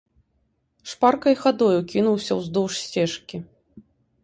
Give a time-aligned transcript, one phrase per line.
[0.93, 3.45] Шпаркай хадою кінуўся ўздоўж сцежкі.